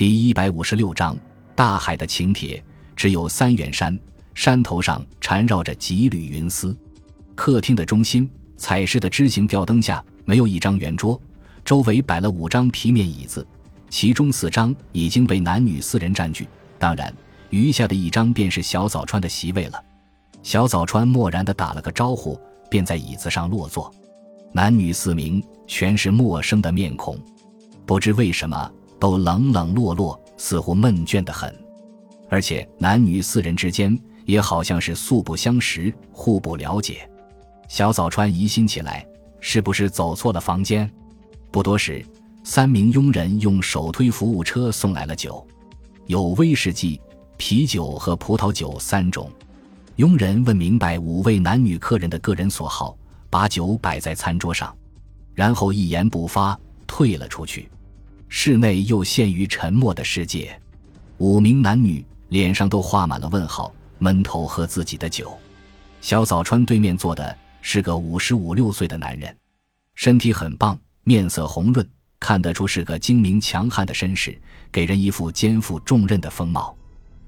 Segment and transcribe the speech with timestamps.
[0.00, 1.14] 第一百五十六章：
[1.54, 2.64] 大海的请帖。
[2.96, 4.00] 只有三元山，
[4.32, 6.74] 山头上缠绕着几缕云丝。
[7.34, 8.26] 客厅的中心，
[8.56, 11.20] 彩饰的枝形吊灯下，没有一张圆桌，
[11.66, 13.46] 周围摆了五张皮面椅子，
[13.90, 16.48] 其中四张已经被男女四人占据。
[16.78, 17.14] 当然，
[17.50, 19.84] 余下的一张便是小早川的席位了。
[20.42, 22.40] 小早川漠然地打了个招呼，
[22.70, 23.94] 便在椅子上落座。
[24.50, 27.22] 男女四名，全是陌生的面孔，
[27.84, 28.72] 不知为什么。
[29.00, 31.52] 都冷冷落落，似乎闷倦得很，
[32.28, 37.10] 而且男女四人之间也好像是素不相识，互不了解。
[37.66, 39.04] 小早川疑心起来，
[39.40, 40.88] 是不是走错了房间？
[41.50, 42.04] 不多时，
[42.44, 45.44] 三名佣人用手推服务车送来了酒，
[46.06, 47.00] 有威士忌、
[47.36, 49.30] 啤酒和葡萄酒三种。
[49.96, 52.96] 佣人问明白五位男女客人的个人所好，
[53.28, 54.74] 把酒摆在餐桌上，
[55.34, 57.68] 然后一言不发退了出去。
[58.32, 60.56] 室内又陷于沉默的世界，
[61.18, 65.36] 五名男女脸上都画满了问号，闷头喝自己的酒。
[66.00, 69.36] 小早川对面坐的是个五十五六岁的男人，
[69.96, 71.86] 身体很棒，面色红润，
[72.20, 76.74] 看得出是个精明强悍的绅士，给人一副肩负重任的风貌。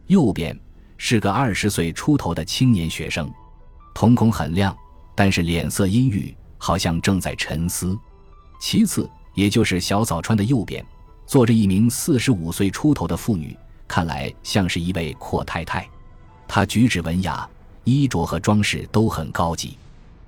[0.07, 0.57] 右边
[0.99, 3.29] 是个二十岁出头的青年学生，
[3.93, 4.75] 瞳孔很亮，
[5.17, 7.99] 但是脸色阴郁，好像正在沉思。
[8.61, 10.85] 其次，也就是小早川的右边。
[11.25, 13.57] 坐着一名四十五岁出头的妇女，
[13.89, 15.89] 看来像是一位阔太太。
[16.47, 17.49] 她举止文雅，
[17.85, 19.79] 衣着和装饰都很高级。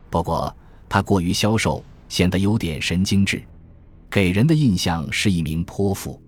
[0.08, 0.54] 不过
[0.88, 3.42] 她过于消瘦，显得有点神经质，
[4.08, 6.22] 给人的印象是一名泼妇。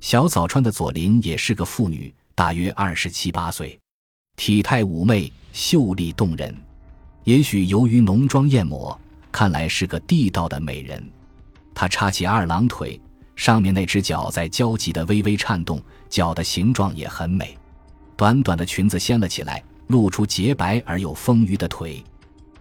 [0.00, 3.78] 小早川的左邻也是个妇女，大约二十七八岁，
[4.36, 6.52] 体态妩媚，秀丽动人。
[7.24, 8.98] 也许由于浓妆艳抹，
[9.30, 11.02] 看来是个地道的美人。
[11.76, 12.98] 他叉起二郎腿。
[13.36, 17.54] 上面那只脚在焦急的微微颤动，脚的形状也很美。
[18.16, 22.02] 短短的裙子掀了起来，露出洁白而又丰腴的腿。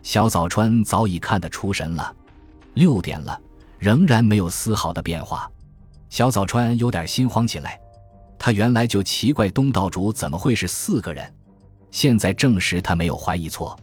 [0.03, 2.13] 小早川早已看得出神了。
[2.73, 3.39] 六点了，
[3.79, 5.49] 仍然没有丝毫的变化。
[6.09, 7.79] 小早川有点心慌起来。
[8.37, 11.33] 他原来就奇怪东道主怎么会是四个人，
[11.89, 13.79] 现在证实他没有怀疑错。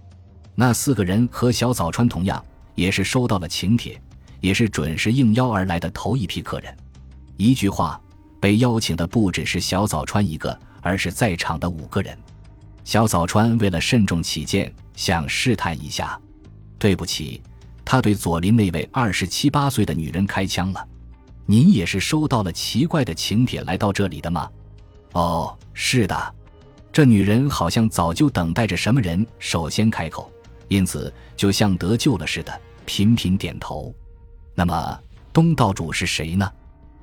[0.54, 2.44] 那四个人和小早川同样，
[2.74, 3.98] 也是收到了请帖。
[4.42, 6.76] 也是准时应邀而来的头一批客人。
[7.38, 7.98] 一句话，
[8.38, 12.14] 被邀请的不只是小早川一个，而是在场的五个人。
[12.84, 16.20] 小早川为了慎重起见，想试探一下。
[16.76, 17.40] 对不起，
[17.84, 20.88] 他对左邻那位二十七八岁的女人开枪了。
[21.46, 24.50] 您也是收到了奇怪的请帖来到这里的吗？
[25.12, 26.34] 哦，是的。
[26.92, 30.30] 这女人好像早就等待着什么人首先开口，
[30.68, 33.94] 因此就像得救了似的，频频点头。
[34.54, 35.00] 那么
[35.32, 36.50] 东道主是谁呢？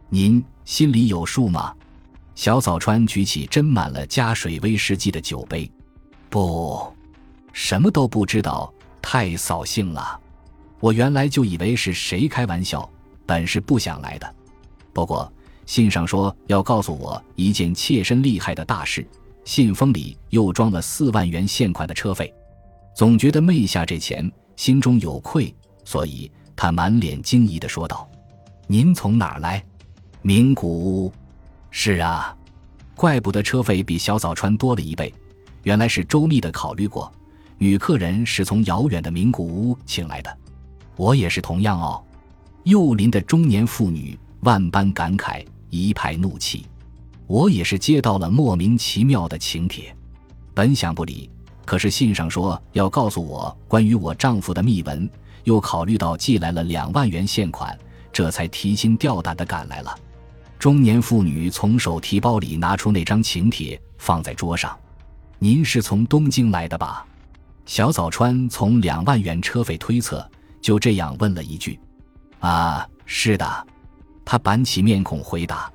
[0.09, 1.73] 您心里有数吗？
[2.35, 5.69] 小早川举起斟满了加水威士忌的酒杯，
[6.29, 6.93] 不，
[7.51, 10.19] 什么都不知道，太扫兴了。
[10.79, 12.89] 我原来就以为是谁开玩笑，
[13.25, 14.35] 本是不想来的。
[14.93, 15.31] 不过
[15.65, 19.05] 信上说要告诉我一件切身利害的大事，
[19.43, 22.33] 信封里又装了四万元现款的车费，
[22.95, 26.31] 总觉得昧下这钱，心中有愧，所以。
[26.61, 28.05] 他满脸惊疑地说道
[28.67, 29.63] ：“您从哪儿来？
[30.21, 31.13] 名古屋。
[31.71, 32.35] 是啊，
[32.97, 35.13] 怪不得车费比小早川多了一倍，
[35.63, 37.09] 原来是周密的考虑过。
[37.57, 40.37] 女客人是从遥远的名古屋请来的，
[40.97, 42.03] 我也是同样哦。”
[42.63, 46.65] 右邻的中年妇女万般感慨，一派怒气。
[47.25, 49.95] 我也是接到了莫名其妙的请帖，
[50.53, 51.29] 本想不理，
[51.63, 55.09] 可是信上说要告诉我关于我丈夫的秘闻。
[55.43, 57.77] 又考虑到寄来了两万元现款，
[58.11, 59.95] 这才提心吊胆地赶来了。
[60.57, 64.77] 中年妇女从手提包里拿出那张请帖，放在桌上。
[65.37, 67.05] 您是从东京来的吧？
[67.65, 70.29] 小早川从两万元车费推测，
[70.59, 71.79] 就这样问了一句
[72.41, 73.67] ：“啊，是的。”
[74.25, 75.71] 他板起面孔回答：“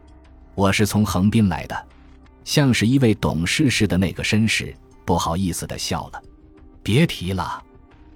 [0.54, 1.86] 我是从横滨来的。”
[2.44, 4.76] 像是一位懂事似的那个绅士，
[5.06, 6.22] 不好意思地笑了
[6.84, 7.63] ：“别提了。”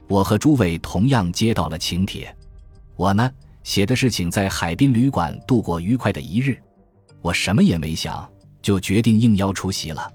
[0.08, 2.34] 我和诸位同样接到了请帖，
[2.96, 3.30] 我呢
[3.62, 6.58] 写的是请在海滨旅馆度过愉快的一日，
[7.20, 8.26] 我什么也没想
[8.62, 10.10] 就决定应邀出席了，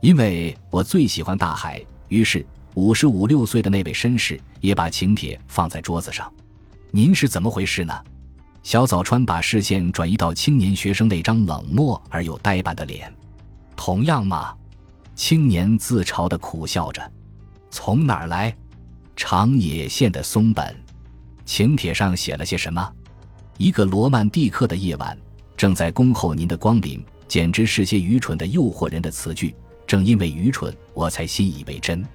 [0.00, 1.80] 因为我最喜欢大海。
[2.08, 2.44] 于是
[2.74, 6.32] 五十五六岁的那位绅士也把请帖放在桌子上。
[6.90, 7.94] 您是怎么回事呢？
[8.62, 13.12] 小早川把视线转移到青年学生那张冷漠而又呆板的脸。
[13.76, 14.52] 同样吗？
[15.14, 17.12] 青年自嘲的苦笑着。
[17.70, 18.54] 从哪儿来？
[19.20, 20.72] 长野县的松本，
[21.44, 22.88] 请帖上写了些什么？
[23.56, 25.18] 一个罗曼蒂克的夜晚
[25.56, 29.52] 正在恭候您的光临，简直是些愚蠢的诱惑人的词句。
[29.88, 32.06] 正因为愚蠢，我才信以为真。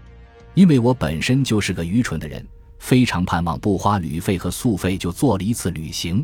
[0.54, 2.48] 因为我本身就是个愚蠢的人，
[2.80, 6.24] 非常盼望不花旅费和宿费就做了一次旅行。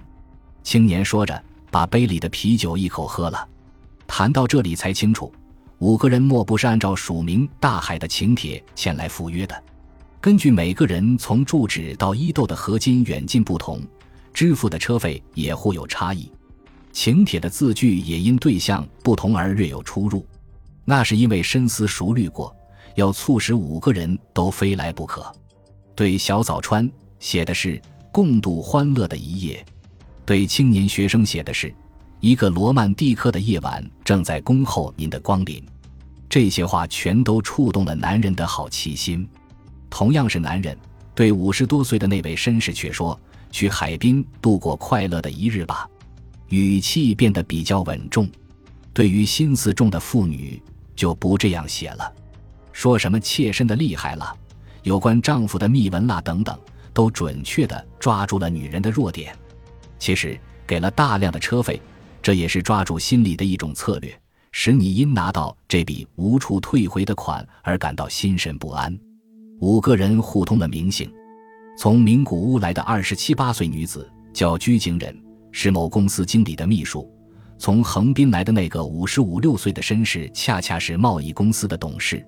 [0.64, 3.46] 青年说着，把杯里的啤酒一口喝了。
[4.08, 5.30] 谈到这里，才清楚，
[5.80, 9.64] 五个人莫不是按照署名大海的请帖前来赴约的。
[10.22, 13.82] 根据每个人从住址到伊豆的河津远近不同，
[14.34, 16.30] 支付的车费也互有差异。
[16.92, 20.28] 请帖的字句也因对象不同而略有出入。
[20.84, 22.54] 那是因为深思熟虑过，
[22.96, 25.34] 要促使五个人都非来不可。
[25.96, 26.90] 对小早川
[27.20, 27.82] 写的是
[28.12, 29.66] 共度欢乐的一夜，
[30.26, 31.74] 对青年学生写的是
[32.20, 35.64] 一个罗曼蒂克的夜晚正在恭候您的光临。
[36.28, 39.26] 这些话全都触动了男人的好奇心。
[39.90, 40.78] 同样是男人，
[41.16, 43.20] 对五十多岁的那位绅士却说
[43.52, 45.90] ：“去海滨度过快乐的一日吧。”
[46.50, 48.30] 语气变得比较稳重。
[48.94, 50.62] 对于心思重的妇女，
[50.96, 52.14] 就不这样写了。
[52.74, 54.36] 说什么妾身的厉害了，
[54.84, 56.58] 有关丈夫的秘闻啦等等，
[56.94, 59.36] 都准确的抓住了女人的弱点。
[60.00, 61.80] 其实给了大量的车费，
[62.22, 64.20] 这也是抓住心理的一种策略，
[64.52, 68.98] 使你因拿到这笔无处退回的款而感到心神不安。
[69.62, 71.12] 五个人互通了名姓，
[71.78, 75.14] 从名古屋来的二十七八岁女子叫居井忍，
[75.52, 77.06] 是某公司经理的秘书；
[77.58, 82.26] 从横滨来的那个五十五六岁的绅士，恰恰是贸易公司的董事，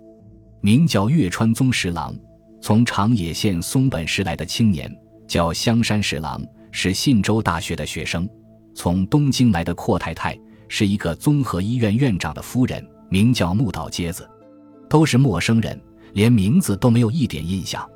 [0.60, 2.14] 名叫月川宗十郎；
[2.62, 4.94] 从长野县松本市来的青年
[5.26, 6.44] 叫香山十郎，
[6.74, 8.28] 是信州大学的学生；
[8.76, 10.38] 从东京来的阔太太
[10.68, 14.30] 是一个综合医院院长的夫人，名叫木岛接子，
[14.90, 15.82] 都是陌生人。
[16.14, 17.88] 连名字都没有一点印象，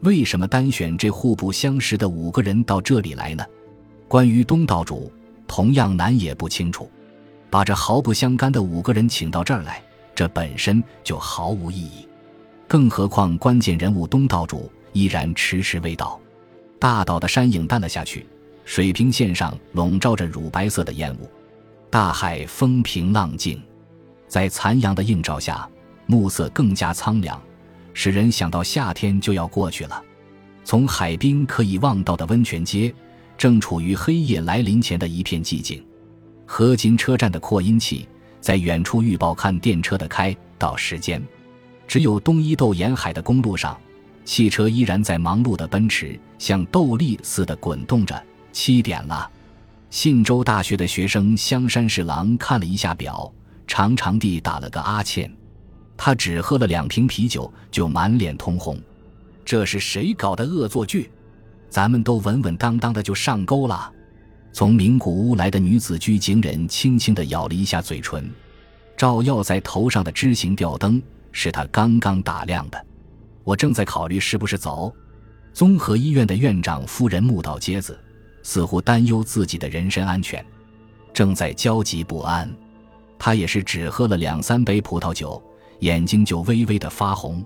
[0.00, 3.44] 为什么单选这互不相识的五个人到这里来呢？
[4.08, 5.10] 关于东道主，
[5.46, 6.90] 同样难也不清楚。
[7.48, 9.82] 把这毫不相干的五个人请到这儿来，
[10.14, 12.08] 这本身就毫无意义。
[12.66, 16.18] 更何况关键人物东道主依然迟迟未到。
[16.78, 18.26] 大岛的山影淡了下去，
[18.64, 21.30] 水平线上笼罩着乳白色的烟雾，
[21.90, 23.62] 大海风平浪静，
[24.26, 25.68] 在残阳的映照下，
[26.06, 27.40] 暮色更加苍凉。
[27.94, 30.02] 使人想到夏天就要过去了。
[30.64, 32.94] 从海滨可以望到的温泉街，
[33.36, 35.84] 正处于黑夜来临前的一片寂静。
[36.46, 38.06] 河津车站的扩音器
[38.40, 41.22] 在远处预报看电车的开到时间。
[41.88, 43.78] 只有东伊豆沿海的公路上，
[44.24, 48.22] 汽车依然在忙碌的奔驰，像斗笠似的滚动着。
[48.52, 49.30] 七点了。
[49.90, 53.30] 信州大学的学生香山侍郎看了一下表，
[53.66, 55.30] 长长地打了个阿欠。
[56.04, 58.76] 他只喝了两瓶啤酒，就满脸通红。
[59.44, 61.08] 这是谁搞的恶作剧？
[61.70, 63.88] 咱们都稳稳当当的就上钩了。
[64.52, 68.28] 从名古屋来的女子居井忍轻轻地咬了一下嘴唇。
[68.96, 71.00] 照耀在头上的枝形吊灯
[71.30, 72.86] 是他刚刚打亮的。
[73.44, 74.92] 我正在考虑是不是走。
[75.52, 77.96] 综合医院的院长夫人木岛接子
[78.42, 80.44] 似乎担忧自己的人身安全，
[81.14, 82.52] 正在焦急不安。
[83.20, 85.40] 他也是只喝了两三杯葡萄酒。
[85.82, 87.44] 眼睛就微微的发红，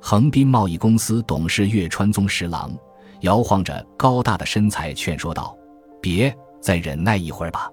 [0.00, 2.72] 横滨贸易公司董事月川宗十郎
[3.22, 5.56] 摇晃着高大的身材劝说道
[6.00, 7.68] ：“别再忍耐一会儿吧，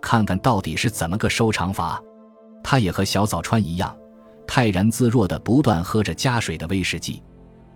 [0.00, 2.02] 看看到底是怎么个收场法。”
[2.64, 3.94] 他也和小早川一样，
[4.46, 7.22] 泰然自若的不断喝着加水的威士忌。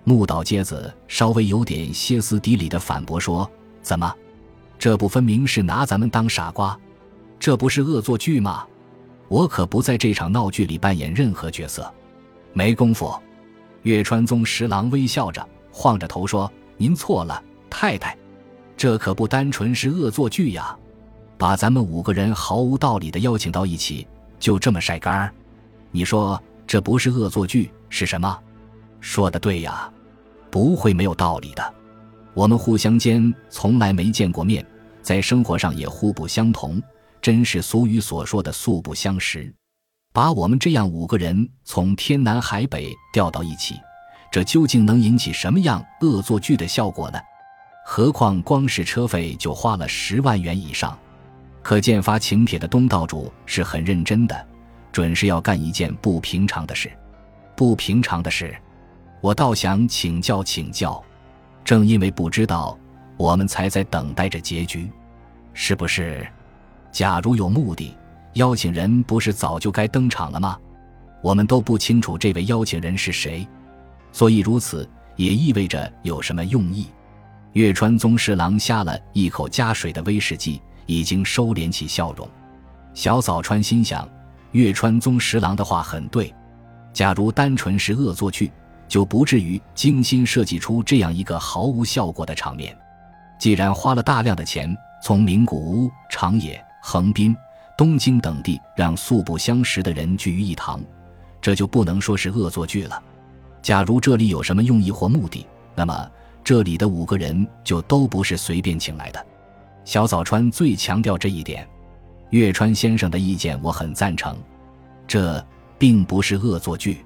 [0.04, 3.48] 木岛接子稍微有点歇斯底里的反驳说
[3.82, 4.10] ：“怎么，
[4.78, 6.75] 这不分明是拿咱们当傻瓜？
[7.38, 8.66] 这不是恶作剧吗？”
[9.28, 11.92] 我可不在这场闹剧里扮演任何角色，
[12.52, 13.14] 没工夫。
[13.82, 18.16] 月川宗十郎微笑着，晃着头说：“您错了，太太，
[18.76, 20.76] 这可不单纯是恶作剧呀！
[21.37, 24.06] 把咱们五个人毫无道理的邀请到一起，
[24.40, 25.32] 就这么晒干儿？
[25.90, 28.37] 你说这不是恶作剧是什么？
[29.00, 29.90] 说的对呀，
[30.50, 31.75] 不会没有道理的。
[32.35, 34.66] 我们互相间从来没见过面，
[35.02, 36.82] 在生活上也互不相同。”
[37.20, 39.52] 真是俗语所说的素不相识，
[40.12, 43.75] 把我们这样五个人从天南海北调到一起，
[44.30, 47.18] 这究竟能引起什么样恶作剧的效果呢？
[47.84, 50.98] 何况光是车费就花了十万元以上，
[51.62, 54.46] 可见发请帖的东道主是很认真的，
[54.92, 56.90] 准是要干一件不平常的事。
[57.56, 58.56] 不平常的事，
[59.20, 61.02] 我倒想请教请教。
[61.64, 62.78] 正因为不知道，
[63.16, 64.90] 我们才在等待着结局，
[65.52, 66.26] 是不是？
[66.99, 67.97] 假如有目的，
[68.33, 70.59] 邀请人不是早就该登场了吗？
[71.23, 73.47] 我们都不清楚这位邀请人是谁，
[74.11, 76.88] 所以如此也意味着有什么用意。
[77.52, 82.28] 月川宗十郎呷了一口加水的威士忌，已经收敛起笑容。
[82.95, 84.09] 小早川心想，
[84.50, 86.35] 月川宗十郎的话很对。
[86.93, 88.50] 假如单纯是恶作剧，
[88.88, 92.76] 就不至于精心设计出这样一个毫无效果的场面。
[93.38, 97.37] 既然花了大量的钱，从名古屋、长野、横滨、
[97.76, 100.80] 东京等地让素不相识的人聚于一堂，
[101.40, 103.02] 这就不能说是恶作剧了。
[103.62, 106.11] 假如这里有什么用意或目的，那么
[106.42, 109.26] 这里的五个人就都不是随便请来的。
[109.85, 111.66] 小早川最强调这一点。
[112.30, 114.37] 月川先生的意见我很赞成，
[115.06, 115.42] 这
[115.78, 117.04] 并不是恶作剧。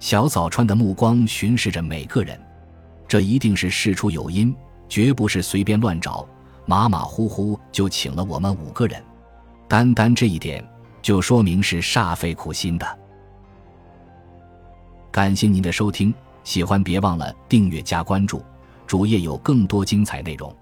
[0.00, 2.40] 小早川的目光巡视着每个人，
[3.06, 4.54] 这一定是事出有因，
[4.88, 6.26] 绝不是随便乱找，
[6.66, 9.02] 马马虎虎就请了我们五个人。
[9.68, 10.64] 单单这一点，
[11.02, 12.98] 就说明是煞费苦心的。
[15.10, 18.42] 感谢您的收听，喜欢别忘了订阅加关注，
[18.86, 20.54] 主页有更多精彩内容。